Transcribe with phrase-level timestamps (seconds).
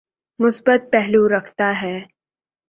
[0.39, 1.97] مثبت پہلو رکھتا ہے۔